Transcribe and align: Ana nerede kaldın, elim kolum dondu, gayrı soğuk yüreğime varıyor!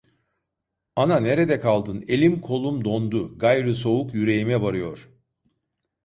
Ana 0.95 1.19
nerede 1.19 1.59
kaldın, 1.59 2.05
elim 2.07 2.41
kolum 2.41 2.85
dondu, 2.85 3.37
gayrı 3.37 3.75
soğuk 3.75 4.13
yüreğime 4.13 4.61
varıyor! 4.61 5.09